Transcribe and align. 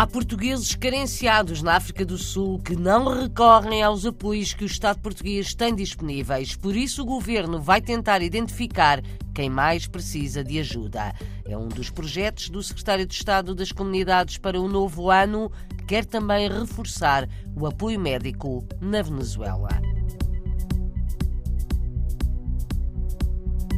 Há 0.00 0.06
portugueses 0.06 0.74
carenciados 0.74 1.60
na 1.60 1.76
África 1.76 2.06
do 2.06 2.16
Sul 2.16 2.58
que 2.60 2.74
não 2.74 3.20
recorrem 3.20 3.82
aos 3.82 4.06
apoios 4.06 4.54
que 4.54 4.64
o 4.64 4.66
Estado 4.66 4.98
português 4.98 5.52
tem 5.52 5.74
disponíveis. 5.74 6.56
Por 6.56 6.74
isso, 6.74 7.02
o 7.02 7.04
governo 7.04 7.60
vai 7.60 7.82
tentar 7.82 8.22
identificar 8.22 9.02
quem 9.34 9.50
mais 9.50 9.86
precisa 9.86 10.42
de 10.42 10.58
ajuda. 10.58 11.12
É 11.44 11.54
um 11.54 11.68
dos 11.68 11.90
projetos 11.90 12.48
do 12.48 12.62
Secretário 12.62 13.04
de 13.04 13.12
Estado 13.12 13.54
das 13.54 13.72
Comunidades 13.72 14.38
para 14.38 14.58
o 14.58 14.68
novo 14.68 15.10
ano, 15.10 15.52
que 15.76 15.84
quer 15.84 16.06
também 16.06 16.48
reforçar 16.48 17.28
o 17.54 17.66
apoio 17.66 18.00
médico 18.00 18.66
na 18.80 19.02
Venezuela. 19.02 19.68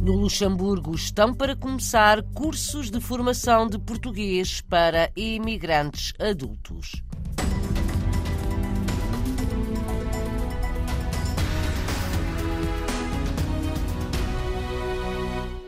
No 0.03 0.17
Luxemburgo 0.17 0.93
estão 0.93 1.33
para 1.33 1.55
começar 1.55 2.21
cursos 2.33 2.91
de 2.91 2.99
formação 2.99 3.67
de 3.67 3.79
português 3.79 4.59
para 4.59 5.09
imigrantes 5.15 6.11
adultos. 6.19 7.01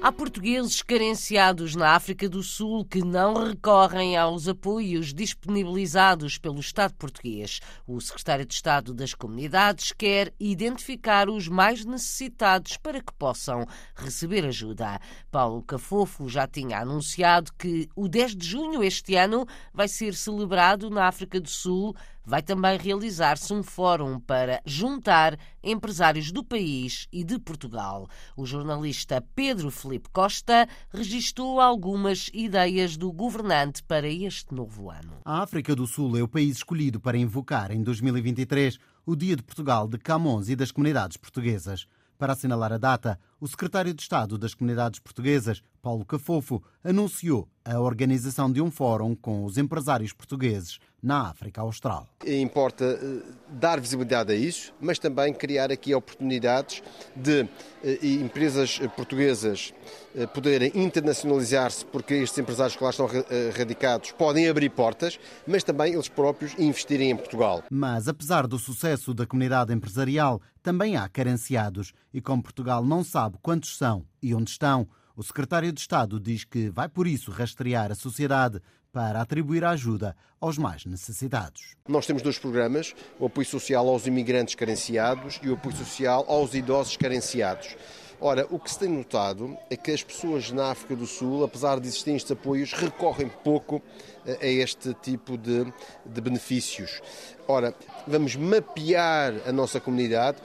Há 0.06 0.12
portugueses 0.12 0.84
carenciados 0.84 1.76
na 1.76 1.96
África 1.96 2.30
do 2.30 2.44
Sul 2.44 2.86
que 2.86 3.04
não 3.04 3.34
recorrem 3.44 4.16
aos 4.16 4.48
apoios 4.48 5.12
disponibilizados 5.12 6.38
pelo 6.38 6.60
Estado 6.60 6.94
português. 6.94 7.60
O 7.88 8.00
secretário 8.00 8.46
de 8.46 8.54
Estado 8.54 8.94
das 8.94 9.16
Comunidades 9.16 9.92
quer 9.92 10.32
identificar 10.40 11.28
os 11.28 11.48
mais 11.48 11.84
necessitados 11.84 12.78
para 12.78 13.02
que 13.02 13.12
possam 13.14 13.66
receber 13.96 14.46
ajuda. 14.46 15.00
Paulo 15.32 15.64
Cafofo 15.64 16.30
já 16.30 16.46
tinha 16.46 16.82
anunciado 16.82 17.52
que 17.58 17.90
o 17.96 18.08
10 18.08 18.36
de 18.36 18.46
junho 18.48 18.84
este 18.84 19.16
ano 19.16 19.48
vai 19.74 19.88
ser 19.88 20.14
celebrado 20.14 20.88
na 20.88 21.08
África 21.08 21.42
do 21.42 21.50
Sul 21.50 21.96
vai 22.26 22.42
também 22.42 22.78
realizar-se 22.78 23.54
um 23.54 23.62
fórum 23.62 24.20
para 24.20 24.62
juntar 24.66 25.38
empresários 25.64 26.32
do 26.32 26.44
país 26.44 27.08
e 27.12 27.24
de 27.24 27.38
Portugal. 27.40 28.08
O 28.36 28.46
jornalista 28.46 29.24
Pedro 29.36 29.70
Felipe 29.70 30.10
Costa 30.12 30.68
registou 30.90 31.62
algumas 31.62 32.30
ideias 32.34 32.98
do 32.98 33.12
governante 33.12 33.84
para 33.84 34.08
este 34.08 34.54
novo 34.54 34.90
ano. 34.90 35.14
A 35.24 35.42
África 35.42 35.76
do 35.76 35.86
Sul 35.86 36.18
é 36.18 36.24
o 36.24 36.28
país 36.28 36.58
escolhido 36.58 37.00
para 37.00 37.18
invocar 37.18 37.72
em 37.72 37.84
2023 37.84 38.78
o 39.06 39.16
Dia 39.16 39.36
de 39.36 39.44
Portugal 39.44 39.88
de 39.88 39.98
Camões 39.98 40.50
e 40.50 40.56
das 40.56 40.72
comunidades 40.72 41.18
portuguesas. 41.18 41.88
Para 42.18 42.32
assinalar 42.32 42.72
a 42.72 42.78
data, 42.78 43.20
o 43.40 43.48
secretário 43.48 43.94
de 43.94 44.02
Estado 44.02 44.38
das 44.38 44.54
Comunidades 44.54 45.00
Portuguesas, 45.00 45.62
Paulo 45.82 46.06
Cafofo, 46.06 46.64
anunciou 46.84 47.48
a 47.66 47.80
organização 47.80 48.52
de 48.52 48.62
um 48.62 48.72
fórum 48.72 49.16
com 49.16 49.44
os 49.44 49.58
empresários 49.58 50.14
portugueses 50.14 50.80
na 51.02 51.30
África 51.30 51.62
Austral. 51.62 52.08
Importa 52.26 52.84
eh, 52.84 53.22
dar 53.50 53.80
visibilidade 53.80 54.32
a 54.32 54.36
isso, 54.36 54.74
mas 54.80 54.98
também 54.98 55.34
criar 55.34 55.72
aqui 55.72 55.94
oportunidades 55.94 56.82
de 57.16 57.48
eh, 57.84 58.00
empresas 58.04 58.80
portuguesas 58.96 59.74
eh, 60.16 60.26
poderem 60.26 60.72
internacionalizar-se, 60.74 61.86
porque 61.86 62.16
estes 62.16 62.38
empresários 62.40 62.76
que 62.76 62.84
lá 62.84 62.90
estão 62.90 63.08
radicados 63.56 64.12
podem 64.12 64.48
abrir 64.48 64.70
portas, 64.70 65.20
mas 65.46 65.64
também 65.64 65.94
eles 65.94 66.08
próprios 66.08 66.58
investirem 66.58 67.12
em 67.12 67.16
Portugal. 67.16 67.64
Mas 67.70 68.08
apesar 68.08 68.48
do 68.48 68.58
sucesso 68.58 69.14
da 69.14 69.28
comunidade 69.28 69.74
empresarial, 69.74 70.42
também 70.64 70.98
há 70.98 71.08
carenciados 71.08 71.94
e 72.12 72.20
como 72.20 72.42
Portugal 72.42 72.84
não 72.84 73.04
sabe 73.04 73.25
quantos 73.42 73.78
são 73.78 74.06
e 74.22 74.34
onde 74.34 74.52
estão, 74.52 74.88
o 75.16 75.24
secretário 75.24 75.72
de 75.72 75.80
Estado 75.80 76.20
diz 76.20 76.44
que 76.44 76.70
vai 76.70 76.90
por 76.90 77.08
isso 77.08 77.32
rastrear 77.32 77.92
a 77.92 77.96
sociedade 77.96 78.62
para 78.92 79.22
atribuir 79.22 79.66
ajuda 79.66 80.16
aos 80.40 80.58
mais 80.58 80.86
necessitados. 80.86 81.76
Nós 81.88 82.06
temos 82.06 82.22
dois 82.22 82.40
programas, 82.40 82.94
o 83.20 83.26
apoio 83.26 83.46
social 83.46 83.88
aos 83.90 84.08
imigrantes 84.08 84.56
carenciados 84.56 85.40
e 85.44 85.50
o 85.50 85.56
apoio 85.56 85.76
social 85.76 86.26
aos 86.28 86.54
idosos 86.54 86.96
carenciados. 86.96 87.76
Ora, 88.22 88.48
o 88.50 88.58
que 88.58 88.72
se 88.72 88.80
tem 88.80 88.90
notado 88.90 89.58
é 89.70 89.76
que 89.76 89.92
as 89.92 90.02
pessoas 90.02 90.50
na 90.50 90.72
África 90.72 90.96
do 90.96 91.06
Sul, 91.06 91.44
apesar 91.44 91.80
de 91.80 91.88
existirem 91.88 92.16
estes 92.16 92.32
apoios, 92.32 92.72
recorrem 92.72 93.30
pouco 93.44 93.82
eh, 94.26 94.38
a 94.42 94.48
este 94.48 94.94
tipo 94.94 95.38
de, 95.38 95.66
de 96.06 96.22
benefícios. 96.22 97.02
Ora, 97.48 97.76
vamos 98.08 98.38
mapear 98.38 99.34
a 99.46 99.52
nossa 99.52 99.82
comunidade 99.82 100.38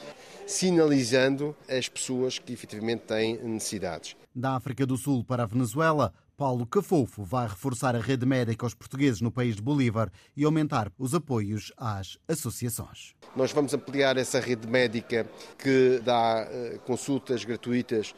sinalizando 0.51 1.57
as 1.69 1.89
pessoas 1.89 2.37
que 2.41 2.53
efetivamente 2.53 3.03
têm 3.03 3.39
necessidades. 3.39 4.17
Da 4.35 4.57
África 4.57 4.85
do 4.85 4.97
Sul 4.97 5.23
para 5.23 5.45
a 5.45 5.47
Venezuela, 5.47 6.13
Paulo 6.41 6.67
Cafofo 6.67 7.23
vai 7.23 7.47
reforçar 7.47 7.95
a 7.95 8.01
rede 8.01 8.25
médica 8.25 8.65
aos 8.65 8.73
portugueses 8.75 9.21
no 9.21 9.31
país 9.31 9.57
de 9.57 9.63
Bolívar 9.63 10.11
e 10.35 10.43
aumentar 10.43 10.91
os 10.99 11.15
apoios 11.15 11.71
às 11.77 12.19
associações. 12.27 13.15
Nós 13.37 13.53
vamos 13.53 13.75
ampliar 13.75 14.17
essa 14.17 14.41
rede 14.41 14.67
médica 14.67 15.27
que 15.59 16.01
dá 16.03 16.49
eh, 16.51 16.79
consultas 16.87 17.45
gratuitas, 17.45 18.15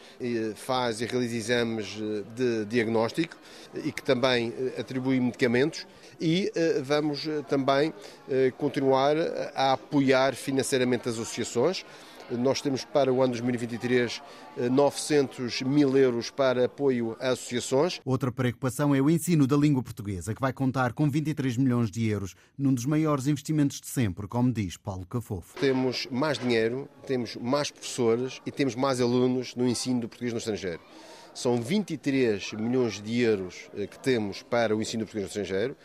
faz 0.54 1.00
e 1.00 1.04
realiza 1.04 1.36
exames 1.36 1.98
eh, 2.00 2.22
de 2.34 2.64
diagnóstico 2.66 3.36
e 3.74 3.90
que 3.90 4.02
também 4.04 4.54
eh, 4.56 4.80
atribui 4.80 5.18
medicamentos 5.18 5.84
e 6.20 6.52
vamos 6.84 7.26
também 7.48 7.92
continuar 8.56 9.16
a 9.56 9.72
apoiar 9.72 10.36
financeiramente 10.36 11.08
as 11.08 11.16
associações. 11.16 11.84
Nós 12.30 12.60
temos 12.60 12.84
para 12.84 13.12
o 13.12 13.22
ano 13.22 13.32
2023 13.32 14.22
900 14.70 15.60
eh, 15.60 15.64
mil 15.64 15.96
euros 15.96 16.30
para 16.30 16.64
apoio 16.64 17.16
a 17.20 17.30
associações. 17.30 18.00
Outra 18.04 18.30
preocupação 18.30 18.94
é 18.94 19.00
o 19.00 19.10
ensino 19.10 19.46
da 19.46 19.56
língua 19.56 19.82
portuguesa, 19.82 20.34
que 20.34 20.40
vai 20.40 20.52
contar 20.52 20.92
com 20.92 21.08
23 21.10 21.56
milhões 21.56 21.90
de 21.90 22.08
euros, 22.08 22.34
num 22.56 22.72
dos 22.72 22.86
maiores 22.86 23.26
investimentos 23.26 23.80
de 23.80 23.86
sempre, 23.86 24.26
como 24.26 24.52
diz 24.52 24.76
Paulo 24.76 25.06
Cafofo. 25.06 25.58
Temos 25.58 26.06
mais 26.10 26.38
dinheiro, 26.38 26.88
temos 27.06 27.36
mais 27.36 27.70
professores 27.70 28.40
e 28.46 28.50
temos 28.50 28.74
mais 28.74 29.00
alunos 29.00 29.54
no 29.54 29.66
ensino 29.66 30.00
do 30.00 30.08
português 30.08 30.32
no 30.32 30.38
estrangeiro. 30.38 30.80
São 31.34 31.60
23 31.60 32.52
milhões 32.52 33.00
de 33.00 33.20
euros 33.20 33.70
eh, 33.74 33.86
que 33.86 33.98
temos 33.98 34.42
para 34.42 34.76
o 34.76 34.82
ensino 34.82 35.04
do 35.04 35.06
português 35.06 35.34
no 35.34 35.42
estrangeiro 35.42 35.76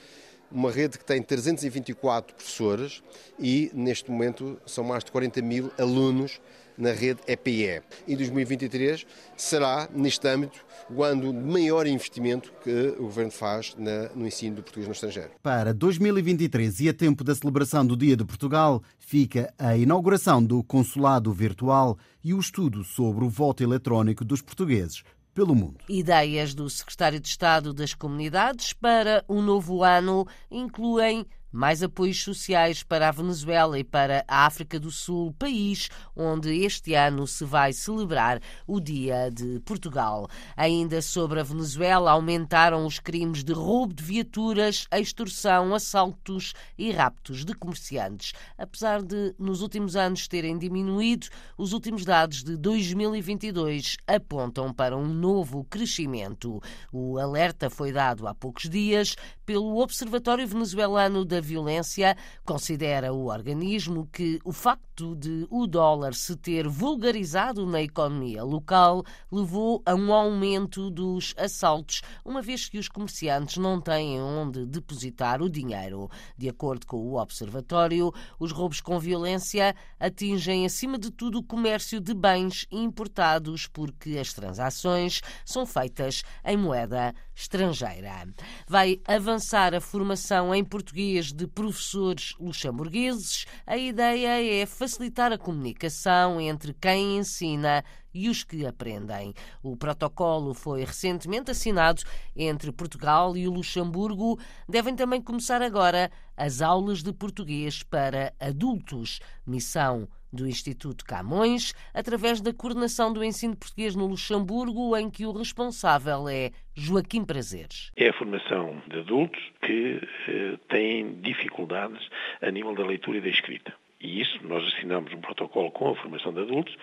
uma 0.51 0.71
rede 0.71 0.97
que 0.97 1.05
tem 1.05 1.21
324 1.21 2.35
professores 2.35 3.03
e, 3.39 3.71
neste 3.73 4.09
momento, 4.09 4.59
são 4.65 4.83
mais 4.83 5.03
de 5.03 5.11
40 5.11 5.41
mil 5.41 5.71
alunos 5.77 6.39
na 6.77 6.91
rede 6.91 7.19
EPE. 7.27 7.81
E 8.07 8.15
2023 8.15 9.05
será, 9.35 9.89
neste 9.93 10.27
âmbito, 10.27 10.63
o 10.89 11.03
ano 11.03 11.33
maior 11.33 11.87
investimento 11.87 12.53
que 12.63 12.95
o 12.99 13.03
Governo 13.03 13.31
faz 13.31 13.75
na, 13.77 14.09
no 14.15 14.27
ensino 14.27 14.57
do 14.57 14.63
português 14.63 14.87
no 14.87 14.93
estrangeiro. 14.93 15.31
Para 15.41 15.73
2023 15.73 16.81
e 16.81 16.89
a 16.89 16.93
tempo 16.93 17.23
da 17.23 17.33
celebração 17.33 17.85
do 17.85 17.97
Dia 17.97 18.15
de 18.15 18.23
Portugal, 18.23 18.83
fica 18.99 19.51
a 19.57 19.75
inauguração 19.75 20.43
do 20.43 20.63
Consulado 20.63 21.33
Virtual 21.33 21.97
e 22.23 22.33
o 22.33 22.39
estudo 22.39 22.83
sobre 22.83 23.25
o 23.25 23.29
voto 23.29 23.63
eletrónico 23.63 24.23
dos 24.23 24.41
portugueses 24.41 25.03
pelo 25.37 25.53
mundo. 25.53 25.77
Ideias 25.87 26.55
do 26.55 26.67
secretário 26.67 27.19
de 27.19 27.27
Estado 27.27 27.71
das 27.71 27.93
Comunidades 27.93 28.73
para 28.73 29.23
o 29.27 29.39
novo 29.39 29.83
ano 29.83 30.27
incluem 30.49 31.27
mais 31.57 31.81
apoios 31.81 32.23
sociais 32.23 32.83
para 32.83 33.09
a 33.09 33.11
Venezuela 33.11 33.79
e 33.79 33.83
para 33.83 34.23
a 34.27 34.45
África 34.45 34.79
do 34.79 34.91
Sul, 34.91 35.33
país 35.39 35.89
onde 36.15 36.63
este 36.63 36.93
ano 36.93 37.25
se 37.25 37.43
vai 37.43 37.73
celebrar 37.73 38.39
o 38.67 38.79
Dia 38.79 39.31
de 39.31 39.59
Portugal. 39.61 40.27
Ainda 40.55 41.01
sobre 41.01 41.39
a 41.39 41.43
Venezuela, 41.43 42.11
aumentaram 42.11 42.85
os 42.85 42.99
crimes 42.99 43.43
de 43.43 43.53
roubo 43.53 43.95
de 43.95 44.03
viaturas, 44.03 44.85
extorsão, 44.91 45.73
assaltos 45.73 46.53
e 46.77 46.91
raptos 46.91 47.43
de 47.43 47.55
comerciantes. 47.55 48.33
Apesar 48.55 49.01
de, 49.01 49.33
nos 49.39 49.63
últimos 49.63 49.95
anos, 49.95 50.27
terem 50.27 50.59
diminuído, 50.59 51.27
os 51.57 51.73
últimos 51.73 52.05
dados 52.05 52.43
de 52.43 52.55
2022 52.55 53.97
apontam 54.05 54.71
para 54.71 54.95
um 54.95 55.07
novo 55.07 55.63
crescimento. 55.63 56.61
O 56.93 57.17
alerta 57.17 57.67
foi 57.67 57.91
dado 57.91 58.27
há 58.27 58.35
poucos 58.35 58.69
dias 58.69 59.15
pelo 59.43 59.79
Observatório 59.79 60.47
Venezuelano 60.47 61.25
da 61.25 61.46
Violência, 61.47 62.17
considera 62.45 63.13
o 63.13 63.27
organismo 63.27 64.07
que 64.11 64.39
o 64.43 64.51
facto 64.51 65.15
de 65.15 65.47
o 65.49 65.65
dólar 65.65 66.13
se 66.13 66.35
ter 66.35 66.67
vulgarizado 66.67 67.65
na 67.65 67.81
economia 67.81 68.43
local 68.43 69.03
levou 69.31 69.81
a 69.85 69.95
um 69.95 70.13
aumento 70.13 70.89
dos 70.89 71.33
assaltos, 71.37 72.01
uma 72.25 72.41
vez 72.41 72.67
que 72.67 72.77
os 72.77 72.89
comerciantes 72.89 73.57
não 73.57 73.79
têm 73.79 74.21
onde 74.21 74.65
depositar 74.65 75.41
o 75.41 75.49
dinheiro. 75.49 76.09
De 76.37 76.49
acordo 76.49 76.85
com 76.85 76.97
o 76.97 77.19
Observatório, 77.19 78.11
os 78.39 78.51
roubos 78.51 78.81
com 78.81 78.99
violência 78.99 79.75
atingem 79.99 80.65
acima 80.65 80.97
de 80.97 81.11
tudo 81.11 81.39
o 81.39 81.43
comércio 81.43 82.01
de 82.01 82.13
bens 82.13 82.67
importados 82.71 83.67
porque 83.67 84.17
as 84.17 84.33
transações 84.33 85.21
são 85.45 85.65
feitas 85.65 86.23
em 86.43 86.57
moeda 86.57 87.13
estrangeira. 87.33 88.27
Vai 88.67 88.99
avançar 89.05 89.75
a 89.75 89.79
formação 89.79 90.53
em 90.53 90.63
português 90.63 91.26
de 91.31 91.47
professores 91.47 92.35
luxemburgueses, 92.39 93.45
a 93.65 93.77
ideia 93.77 94.61
é 94.61 94.65
facilitar 94.65 95.31
a 95.31 95.37
comunicação 95.37 96.39
entre 96.39 96.73
quem 96.73 97.17
ensina 97.17 97.83
e 98.13 98.29
os 98.29 98.43
que 98.43 98.65
aprendem. 98.65 99.33
O 99.61 99.77
protocolo 99.77 100.53
foi 100.53 100.83
recentemente 100.83 101.51
assinado 101.51 102.01
entre 102.35 102.71
Portugal 102.71 103.37
e 103.37 103.47
o 103.47 103.51
Luxemburgo. 103.51 104.39
Devem 104.67 104.95
também 104.95 105.21
começar 105.21 105.61
agora 105.61 106.11
as 106.35 106.61
aulas 106.61 107.03
de 107.03 107.13
português 107.13 107.83
para 107.83 108.33
adultos, 108.39 109.19
missão 109.45 110.07
do 110.31 110.47
Instituto 110.47 111.05
Camões, 111.05 111.73
através 111.93 112.41
da 112.41 112.53
coordenação 112.53 113.11
do 113.11 113.23
ensino 113.23 113.55
português 113.55 113.95
no 113.95 114.07
Luxemburgo, 114.07 114.95
em 114.97 115.09
que 115.09 115.25
o 115.25 115.31
responsável 115.31 116.27
é 116.29 116.51
Joaquim 116.75 117.23
Prazeres. 117.23 117.91
É 117.95 118.09
a 118.09 118.13
formação 118.13 118.81
de 118.87 118.99
adultos 118.99 119.41
que 119.61 120.01
eh, 120.27 120.57
têm 120.69 121.21
dificuldades 121.21 122.07
a 122.41 122.51
nível 122.51 122.75
da 122.75 122.85
leitura 122.85 123.17
e 123.17 123.21
da 123.21 123.29
escrita. 123.29 123.73
E 123.99 124.21
isso 124.21 124.39
nós 124.43 124.63
assinamos 124.73 125.11
um 125.11 125.19
protocolo 125.21 125.71
com 125.71 125.89
a 125.89 125.95
formação 125.95 126.31
de 126.31 126.41
adultos 126.41 126.75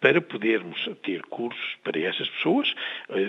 para 0.00 0.20
podermos 0.20 0.88
ter 1.02 1.22
cursos 1.22 1.76
para 1.82 1.98
essas 1.98 2.28
pessoas, 2.28 2.72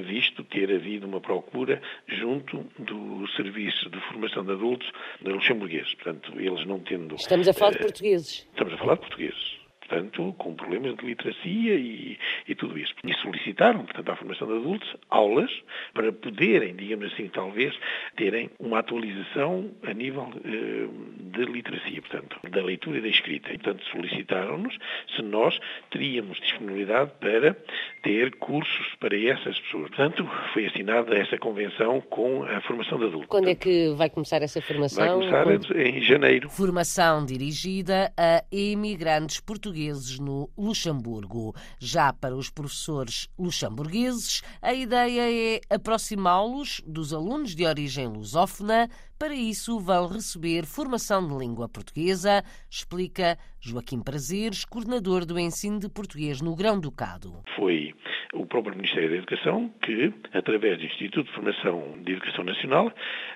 visto 0.06 0.44
ter 0.44 0.72
havido 0.72 1.08
uma 1.08 1.20
procura 1.20 1.82
junto 2.08 2.64
do 2.78 3.28
Serviço 3.36 3.90
de 3.90 4.00
Formação 4.02 4.46
de 4.46 4.52
Adultos 4.52 4.92
luxemburguês. 5.22 5.94
Portanto, 5.96 6.32
eles 6.40 6.66
não 6.66 6.80
tendo. 6.80 7.16
Estamos 7.16 7.48
a 7.48 7.54
falar 7.54 7.72
de 7.72 7.78
eh, 7.78 7.82
portugueses. 7.82 8.48
Estamos 8.52 8.74
a 8.74 8.78
falar 8.78 8.94
de 8.96 9.02
portugueses 9.02 9.63
portanto, 9.88 10.34
com 10.38 10.56
problemas 10.56 10.96
de 10.96 11.06
literacia 11.06 11.76
e, 11.76 12.18
e, 12.48 12.56
tudo 12.56 12.78
isso. 12.78 12.94
E 13.04 13.14
solicitaram, 13.16 13.84
portanto, 13.84 14.10
à 14.10 14.16
formação 14.16 14.48
de 14.48 14.54
adultos, 14.54 14.96
aulas 15.10 15.52
para 15.94 16.12
poderem, 16.12 16.76
digamos 16.76 17.12
assim, 17.14 17.28
talvez, 17.28 17.78
terem 18.16 18.50
uma 18.60 18.80
atualização 18.80 19.72
a 19.84 19.94
nível 19.94 20.32
eh, 20.46 20.88
de 21.20 21.46
literacia, 21.46 22.02
portanto, 22.02 22.40
da 22.50 22.64
leitura 22.64 23.00
e 23.00 23.02
da 23.02 23.08
escrita. 23.08 23.50
E, 23.50 23.58
portanto, 23.58 23.84
solicitaram-nos 23.92 24.78
se 25.16 25.22
nós 25.22 25.60
teríamos 25.92 26.40
disponibilidade 26.40 27.12
para 27.20 27.56
ter 28.02 28.36
cursos 28.38 28.96
para 29.00 29.18
essas 29.18 29.60
pessoas. 29.60 29.90
Portanto, 29.90 30.30
foi 30.54 30.66
assinada 30.66 31.16
essa 31.16 31.38
convenção 31.38 32.02
com 32.02 32.44
a 32.44 32.62
formação 32.62 32.98
de 32.98 33.06
adultos. 33.06 33.30
Quando 33.30 33.50
é 33.50 33.56
que 33.56 33.90
vai 33.96 34.10
começar 34.10 34.42
essa 34.42 34.62
formação? 34.62 35.06
Vai 35.06 35.30
começar 35.30 35.44
Quando? 35.44 35.78
em 35.80 36.02
janeiro. 36.02 36.50
Formação 36.50 37.26
dirigida 37.26 38.12
a 38.18 38.44
imigrantes 38.52 39.40
portugueses 39.40 39.73
portugueses 39.74 40.20
no 40.20 40.50
Luxemburgo. 40.56 41.56
Já 41.80 42.14
para 42.14 42.36
os 42.36 42.50
professores 42.50 43.28
luxemburgueses, 43.38 44.44
a 44.62 44.72
ideia 44.74 45.58
é 45.58 45.62
aproximá-los 45.74 46.82
dos 46.86 47.12
alunos 47.12 47.56
de 47.56 47.66
origem 47.66 48.08
lusófona. 48.08 48.88
Para 49.18 49.34
isso, 49.34 49.80
vão 49.80 50.08
receber 50.08 50.66
formação 50.66 51.28
de 51.28 51.36
língua 51.36 51.68
portuguesa, 51.68 52.44
explica 52.70 53.38
Joaquim 53.60 54.00
Prazeres, 54.00 54.64
coordenador 54.64 55.26
do 55.26 55.40
ensino 55.40 55.80
de 55.80 55.90
português 55.90 56.40
no 56.40 56.56
Grão-Ducado. 56.56 57.42
Foi 57.56 57.94
o 58.34 58.46
próprio 58.46 58.76
Ministério 58.76 59.10
da 59.10 59.18
Educação 59.18 59.72
que, 59.82 60.14
através 60.34 60.78
do 60.78 60.86
Instituto 60.86 61.28
de 61.28 61.34
Formação 61.34 61.96
de 62.04 62.14
Educação 62.14 62.44
Nacional, 62.44 62.92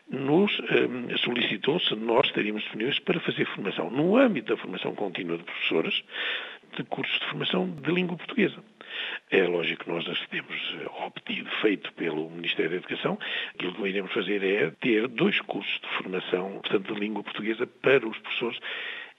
nos 0.10 0.52
eh, 0.70 1.18
solicitou 1.18 1.80
se 1.80 1.96
nós 1.96 2.26
estaríamos 2.28 2.64
disponíveis 2.64 3.00
para 3.00 3.20
fazer 3.20 3.46
formação 3.46 3.90
no 3.90 4.18
âmbito 4.18 4.54
da 4.54 4.62
formação 4.62 4.96
contínua 4.96 5.38
de 5.38 5.44
professores 5.44 6.04
de 6.76 6.84
cursos 6.84 7.20
de 7.20 7.26
formação 7.28 7.70
de 7.70 7.92
língua 7.92 8.18
portuguesa. 8.18 8.58
É 9.32 9.44
lógico 9.44 9.84
que 9.84 9.90
nós 9.90 10.08
acedemos 10.08 10.76
ao 11.00 11.12
pedido 11.12 11.50
feito 11.62 11.92
pelo 11.94 12.30
Ministério 12.30 12.72
da 12.72 12.78
Educação. 12.78 13.18
Aquilo 13.54 13.74
que 13.74 13.88
iremos 13.88 14.12
fazer 14.12 14.44
é 14.44 14.72
ter 14.82 15.08
dois 15.08 15.40
cursos 15.42 15.80
de 15.82 15.88
formação, 15.98 16.60
portanto, 16.60 16.94
de 16.94 17.00
língua 17.00 17.24
portuguesa 17.24 17.68
para 17.68 18.08
os 18.08 18.18
professores 18.18 18.60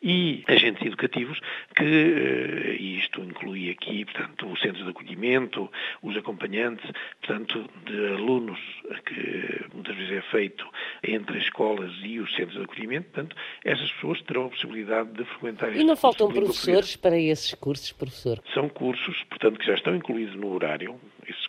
e 0.02 0.44
agentes 0.46 0.86
educativos, 0.86 1.40
que 1.74 1.84
eh, 1.84 2.76
isto 2.80 3.20
inclui 3.20 3.70
aqui, 3.70 4.04
portanto, 4.04 4.46
os 4.46 4.60
centros 4.60 4.84
de 4.84 4.90
acolhimento, 4.90 5.70
os 6.02 6.16
acompanhantes, 6.16 6.88
portanto, 7.20 7.68
de 7.84 8.06
alunos, 8.08 8.58
que 9.04 9.66
muitas 9.74 9.96
vezes 9.96 10.12
é 10.12 10.22
feito 10.30 10.64
entre 11.02 11.38
as 11.38 11.44
escolas 11.44 11.92
e 12.02 12.20
os 12.20 12.32
centros 12.34 12.56
de 12.56 12.62
acolhimento, 12.62 13.08
portanto, 13.10 13.36
essas 13.64 13.90
pessoas 13.92 14.22
terão 14.22 14.46
a 14.46 14.48
possibilidade 14.50 15.12
de 15.12 15.24
frequentar 15.24 15.74
E 15.74 15.82
não 15.82 15.96
faltam 15.96 16.28
professores 16.28 16.96
para 16.96 17.18
esses 17.18 17.54
cursos, 17.54 17.92
professor? 17.92 18.40
São 18.54 18.68
cursos, 18.68 19.24
portanto, 19.24 19.58
que 19.58 19.66
já 19.66 19.74
estão 19.74 19.94
incluídos 19.96 20.36
no 20.36 20.52
horário, 20.52 21.00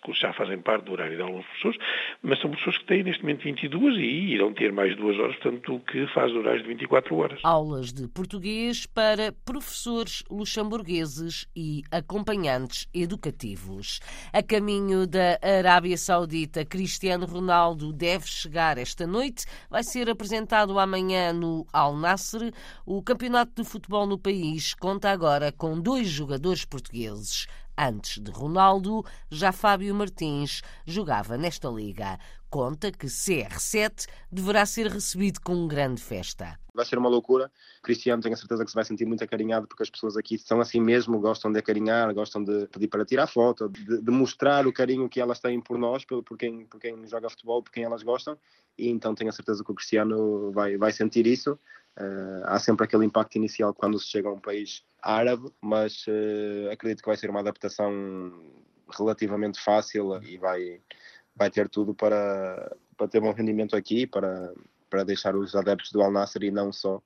cursos 0.10 0.20
já 0.20 0.34
fazem 0.34 0.60
parte 0.60 0.86
do 0.86 0.94
horário 0.94 1.16
de 1.16 1.22
alguns 1.22 1.46
professores, 1.46 1.78
mas 2.24 2.40
são 2.42 2.50
professores 2.50 2.80
que 2.80 2.86
têm 2.86 3.04
neste 3.04 3.22
momento 3.22 3.44
22 3.44 3.98
e 3.98 4.34
irão 4.34 4.54
ter 4.54 4.72
mais 4.72 4.96
duas 4.98 5.18
horas, 5.20 5.36
portanto, 5.38 5.76
o 5.76 5.80
que 5.80 6.08
faz 6.08 6.32
horários 6.34 6.64
de 6.64 6.70
24 6.70 7.16
horas. 7.16 7.40
Aulas 7.44 7.94
de 7.94 8.08
português 8.08 8.86
para 8.88 9.32
professores 9.46 10.24
luxemburgueses 10.30 11.48
e 11.56 11.84
acompanhantes 11.92 12.88
educativos. 12.94 14.00
A 14.34 14.42
caminho 14.42 15.06
da 15.06 15.38
Arábia 15.42 15.98
Saudita, 15.98 16.66
Cristiano 16.66 17.26
Ronaldo 17.26 17.94
deve 17.94 18.26
chegar 18.26 18.78
esta 18.78 19.06
noite. 19.06 19.46
Vai 19.70 19.84
ser 19.84 20.10
apresentado 20.10 20.80
amanhã 20.80 21.32
no 21.32 21.66
Al 21.72 21.96
Nasser. 21.96 22.52
O 22.86 23.02
campeonato 23.04 23.62
de 23.62 23.70
futebol 23.70 24.08
no 24.08 24.18
país 24.18 24.74
conta 24.74 25.12
agora 25.12 25.52
com 25.52 25.80
dois 25.80 26.08
jogadores 26.08 26.66
portugueses. 26.66 27.48
Antes 27.82 28.22
de 28.22 28.30
Ronaldo, 28.30 29.06
já 29.32 29.54
Fábio 29.54 29.96
Martins 29.96 30.62
jogava 30.86 31.38
nesta 31.38 31.70
liga. 31.70 32.20
Conta 32.50 32.92
que 32.92 33.06
CR7 33.06 34.08
deverá 34.32 34.66
ser 34.66 34.88
recebido 34.88 35.40
com 35.40 35.68
grande 35.68 36.02
festa. 36.02 36.60
Vai 36.74 36.84
ser 36.84 36.98
uma 36.98 37.08
loucura. 37.08 37.52
Cristiano 37.84 38.24
tenho 38.24 38.34
a 38.34 38.38
certeza 38.38 38.66
que 38.66 38.72
se 38.72 38.76
vai 38.76 38.84
sentir 38.84 39.06
muito 39.06 39.24
acarinhado 39.24 39.68
porque 39.68 39.84
as 39.84 39.90
pessoas 39.90 40.18
aqui 40.18 40.36
são 40.40 40.60
assim 40.60 40.82
mesmo, 40.82 41.20
gostam 41.20 41.52
de 41.52 41.60
acarinhar, 41.60 42.12
gostam 42.12 42.44
de 42.44 42.66
pedir 42.68 42.88
para 42.88 43.06
tirar 43.06 43.28
foto, 43.28 43.70
de, 43.70 44.02
de 44.02 44.12
mostrar 44.12 44.66
o 44.66 44.74
carinho 44.74 45.08
que 45.08 45.22
elas 45.22 45.40
têm 45.40 45.62
por 45.62 45.78
nós, 45.78 46.04
por, 46.04 46.24
por, 46.24 46.38
quem, 46.40 46.66
por 46.66 46.80
quem 46.80 47.06
joga 47.06 47.30
futebol, 47.30 47.62
por 47.62 47.72
quem 47.72 47.84
elas 47.84 48.02
gostam. 48.02 48.36
E 48.76 48.90
então 48.90 49.14
tenho 49.14 49.30
a 49.30 49.34
certeza 49.34 49.64
que 49.64 49.72
o 49.72 49.76
Cristiano 49.76 50.52
vai, 50.52 50.76
vai 50.76 50.92
sentir 50.92 51.28
isso. 51.28 51.54
Uh, 52.00 52.46
há 52.46 52.58
sempre 52.58 52.86
aquele 52.86 53.06
impacto 53.06 53.36
inicial 53.36 53.76
quando 53.76 54.00
se 54.00 54.08
chega 54.08 54.28
a 54.28 54.34
um 54.34 54.40
país 54.40 54.84
árabe, 55.04 55.52
mas 55.62 56.06
uh, 56.08 56.72
acredito 56.72 57.04
que 57.04 57.10
vai 57.10 57.18
ser 57.18 57.30
uma 57.30 57.42
adaptação 57.42 58.32
relativamente 58.98 59.60
fácil 59.60 60.22
e 60.24 60.38
vai, 60.38 60.82
vai 61.40 61.50
ter 61.50 61.70
tudo 61.70 61.94
para, 61.94 62.76
para 62.98 63.08
ter 63.08 63.22
bom 63.22 63.32
rendimento 63.32 63.74
aqui, 63.74 64.06
para, 64.06 64.54
para 64.90 65.06
deixar 65.06 65.38
os 65.38 65.56
adeptos 65.56 65.90
do 65.94 66.02
Al 66.02 66.12
Nassr 66.12 66.44
e 66.44 66.52
não 66.52 66.70
só 66.74 67.02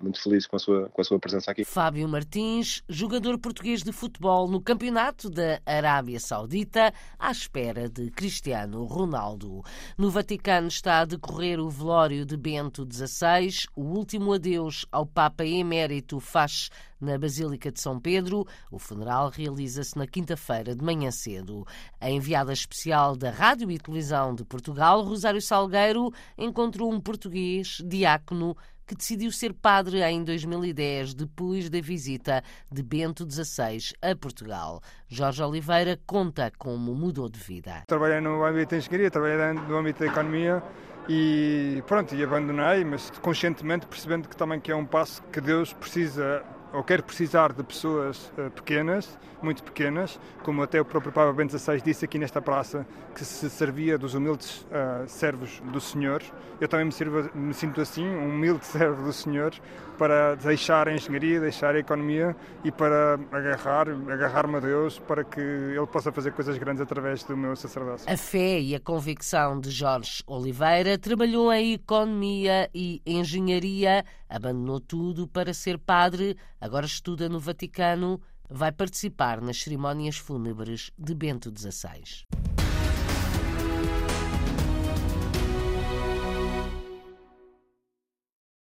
muito 0.00 0.22
felizes 0.22 0.46
com 0.46 0.56
a, 0.56 0.58
sua, 0.58 0.88
com 0.88 1.00
a 1.00 1.04
sua 1.04 1.18
presença 1.18 1.50
aqui. 1.50 1.64
Fábio 1.64 2.08
Martins, 2.08 2.82
jogador 2.88 3.38
português 3.38 3.82
de 3.82 3.92
futebol 3.92 4.48
no 4.48 4.60
Campeonato 4.60 5.28
da 5.28 5.60
Arábia 5.66 6.20
Saudita, 6.20 6.92
à 7.18 7.30
espera 7.30 7.88
de 7.88 8.10
Cristiano 8.10 8.84
Ronaldo. 8.84 9.62
No 9.96 10.10
Vaticano 10.10 10.68
está 10.68 11.00
a 11.00 11.04
decorrer 11.04 11.60
o 11.60 11.68
velório 11.68 12.24
de 12.24 12.36
Bento 12.36 12.86
XVI, 12.90 13.66
o 13.74 13.82
último 13.82 14.32
adeus 14.32 14.86
ao 14.90 15.06
Papa 15.06 15.44
Emérito 15.44 16.20
faz 16.20 16.70
na 17.00 17.18
Basílica 17.18 17.70
de 17.70 17.80
São 17.80 17.98
Pedro. 18.00 18.46
O 18.70 18.78
funeral 18.78 19.30
realiza-se 19.30 19.96
na 19.96 20.06
quinta-feira 20.06 20.74
de 20.74 20.84
manhã 20.84 21.10
cedo. 21.10 21.66
A 22.00 22.10
enviada 22.10 22.52
especial 22.52 23.16
da 23.16 23.30
Rádio 23.30 23.70
e 23.70 23.78
Televisão 23.78 24.34
de 24.34 24.44
Portugal, 24.44 25.02
Rosário 25.02 25.40
Salgueiro, 25.40 26.12
encontrou 26.36 26.92
um 26.92 27.00
português 27.00 27.82
diácono 27.84 28.56
que 28.88 28.96
decidiu 28.96 29.30
ser 29.30 29.52
padre 29.52 30.02
em 30.02 30.24
2010, 30.24 31.12
depois 31.12 31.68
da 31.68 31.78
visita 31.78 32.42
de 32.72 32.82
Bento 32.82 33.30
XVI 33.30 33.94
a 34.00 34.16
Portugal. 34.16 34.80
Jorge 35.06 35.42
Oliveira 35.42 36.00
conta 36.06 36.50
como 36.56 36.94
mudou 36.94 37.28
de 37.28 37.38
vida. 37.38 37.82
Trabalhei 37.86 38.20
no 38.22 38.42
âmbito 38.42 38.70
da 38.70 38.78
engenharia, 38.78 39.10
trabalhei 39.10 39.52
no 39.52 39.76
âmbito 39.76 40.00
da 40.00 40.06
economia 40.06 40.62
e 41.06 41.82
pronto, 41.86 42.14
e 42.14 42.24
abandonei, 42.24 42.82
mas 42.82 43.10
conscientemente 43.20 43.86
percebendo 43.86 44.26
que 44.26 44.36
também 44.36 44.58
que 44.58 44.72
é 44.72 44.76
um 44.76 44.86
passo 44.86 45.22
que 45.24 45.40
Deus 45.40 45.74
precisa 45.74 46.42
ou 46.72 46.82
quer 46.82 47.02
precisar 47.02 47.52
de 47.52 47.62
pessoas 47.62 48.32
uh, 48.38 48.50
pequenas, 48.50 49.18
muito 49.42 49.62
pequenas, 49.62 50.18
como 50.42 50.62
até 50.62 50.80
o 50.80 50.84
próprio 50.84 51.12
Papa 51.12 51.32
Bento 51.32 51.56
XVI 51.56 51.80
disse 51.80 52.04
aqui 52.04 52.18
nesta 52.18 52.42
praça, 52.42 52.86
que 53.14 53.24
se 53.24 53.48
servia 53.48 53.96
dos 53.96 54.14
humildes 54.14 54.62
uh, 54.62 55.06
servos 55.06 55.60
do 55.72 55.80
Senhor. 55.80 56.22
Eu 56.60 56.68
também 56.68 56.86
me, 56.86 56.92
sirvo, 56.92 57.30
me, 57.34 57.54
sinto 57.54 57.80
assim, 57.80 58.06
um 58.06 58.30
humilde 58.30 58.64
servo 58.66 59.02
do 59.02 59.12
Senhor, 59.12 59.54
para 59.96 60.36
deixar 60.36 60.88
a 60.88 60.94
engenharia, 60.94 61.40
deixar 61.40 61.74
a 61.74 61.78
economia 61.78 62.36
e 62.62 62.70
para 62.70 63.18
agarrar, 63.32 63.88
agarrar-me 63.88 64.56
a 64.56 64.60
Deus 64.60 64.98
para 64.98 65.24
que 65.24 65.40
Ele 65.40 65.86
possa 65.86 66.12
fazer 66.12 66.32
coisas 66.32 66.56
grandes 66.56 66.80
através 66.80 67.24
do 67.24 67.36
meu 67.36 67.56
sacerdócio. 67.56 68.10
A 68.10 68.16
fé 68.16 68.60
e 68.60 68.74
a 68.74 68.80
convicção 68.80 69.58
de 69.58 69.70
Jorge 69.70 70.22
Oliveira 70.26 70.96
trabalhou 70.96 71.52
em 71.52 71.72
economia 71.72 72.70
e 72.72 73.02
engenharia, 73.04 74.04
abandonou 74.28 74.78
tudo 74.78 75.26
para 75.26 75.52
ser 75.52 75.78
padre 75.78 76.36
agora 76.60 76.86
estuda 76.86 77.28
no 77.28 77.38
Vaticano, 77.38 78.20
vai 78.48 78.72
participar 78.72 79.40
nas 79.40 79.62
cerimónias 79.62 80.16
fúnebres 80.16 80.90
de 80.98 81.14
Bento 81.14 81.50
XVI. 81.50 82.26